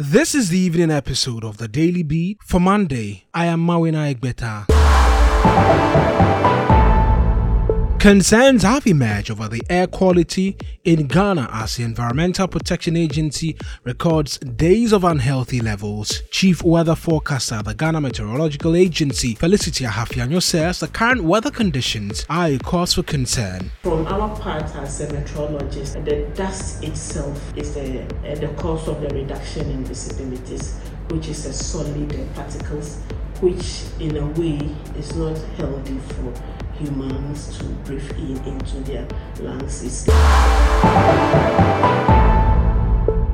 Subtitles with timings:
[0.00, 3.24] This is the evening episode of the Daily Beat for Monday.
[3.34, 4.64] I am Mawina Egbeta.
[7.98, 14.38] Concerns have emerged over the air quality in Ghana as the Environmental Protection Agency records
[14.38, 16.22] days of unhealthy levels.
[16.30, 22.24] Chief weather forecaster at the Ghana Meteorological Agency, Felicity Ahafianyo, says the current weather conditions
[22.30, 23.72] are a cause for concern.
[23.82, 29.00] From our part as a meteorologist, the dust itself is the, uh, the cause of
[29.00, 30.78] the reduction in visibilities,
[31.10, 32.98] which is a solid particles,
[33.40, 36.32] which in a way is not healthy for
[36.78, 39.06] humans to breathe in into their
[39.40, 40.08] lungs.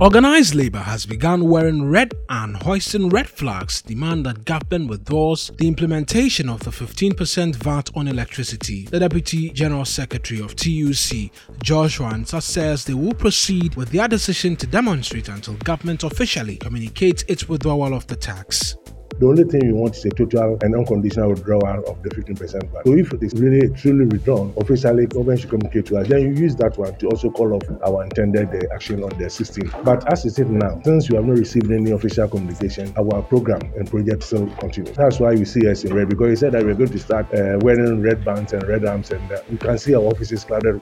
[0.00, 5.68] Organized labor has begun wearing red and hoisting red flags demand that government withdraws the
[5.68, 8.86] implementation of the 15% VAT on electricity.
[8.86, 11.30] The Deputy General Secretary of TUC,
[11.62, 17.22] Joshua Ansah, says they will proceed with their decision to demonstrate until government officially communicates
[17.28, 18.76] its withdrawal of the tax.
[19.20, 22.86] The only thing we want is a total and unconditional withdrawal of the 15% VAT.
[22.86, 26.08] So if it is really truly withdrawn, officially government should communicate to us.
[26.08, 29.26] Then you use that one to also call off our intended uh, action on the
[29.26, 29.84] 16th.
[29.84, 33.60] But as it is now, since you have not received any official communication, our program
[33.76, 34.96] and project still continues.
[34.96, 37.26] That's why you see us in red because he said that we're going to start
[37.34, 40.80] uh, wearing red bands and red arms, and uh, you can see our offices crowded.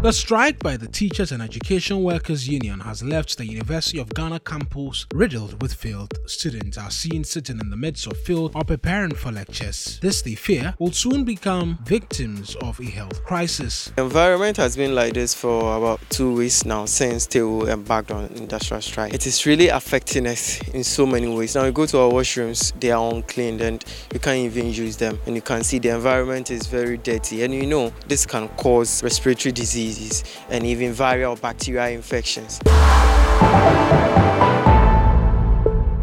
[0.00, 4.38] The strike by the Teachers and Education Workers Union has left the University of Ghana
[4.38, 9.12] campus riddled with failed students are seen sitting in the midst of field or preparing
[9.12, 9.98] for lectures.
[10.00, 13.90] This, they fear, will soon become victims of a health crisis.
[13.96, 18.26] The environment has been like this for about two weeks now since they embarked on
[18.36, 19.12] industrial strike.
[19.12, 21.56] It is really affecting us in so many ways.
[21.56, 25.18] Now you go to our washrooms, they are unclean and you can't even use them.
[25.26, 27.42] And you can see the environment is very dirty.
[27.42, 32.60] And you know this can cause respiratory disease diseases and even viral bacterial infections.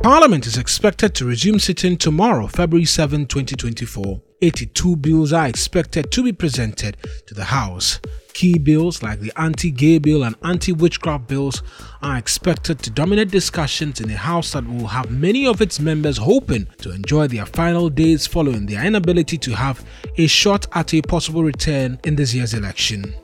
[0.05, 4.21] Parliament is expected to resume sitting tomorrow, February 7, 2024.
[4.41, 6.95] 82 bills are expected to be presented
[7.25, 7.99] to the House.
[8.35, 11.63] Key bills like the anti gay bill and anti witchcraft bills
[12.03, 16.17] are expected to dominate discussions in a House that will have many of its members
[16.17, 19.83] hoping to enjoy their final days following their inability to have
[20.17, 23.15] a shot at a possible return in this year's election.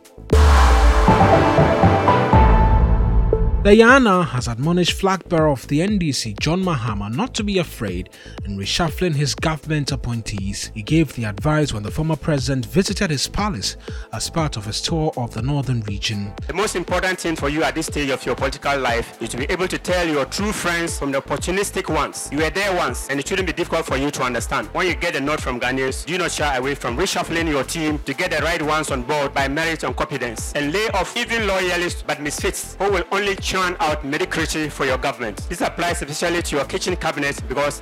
[3.63, 8.09] Yaa Naa has admonished flag bearer of the NDC, John Mahama, not to be afraid
[8.43, 10.71] in reshuffling his government appointees.
[10.73, 13.77] He gave the advice when the former president visited his palace
[14.13, 16.33] as part of his tour of the northern region.
[16.47, 19.37] The most important thing for you at this stage of your political life is to
[19.37, 22.29] be able to tell your true friends from the opportunistic ones.
[22.31, 24.69] You were there once, and it shouldn't be difficult for you to understand.
[24.73, 27.99] When you get a note from Ghanaians, do not shy away from reshuffling your team
[27.99, 31.45] to get the right ones on board by merit and competence, and lay off even
[31.45, 35.35] loyalists but misfits who will only churn out mediocrity for your government.
[35.49, 37.81] This applies especially to your kitchen cabinet because.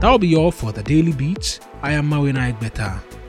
[0.00, 1.60] That'll be all for the Daily Beats.
[1.82, 3.19] I am Mawina Egbeta.